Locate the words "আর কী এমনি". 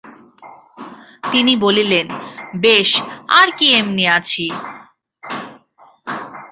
3.39-4.03